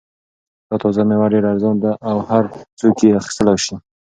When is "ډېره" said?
1.33-1.47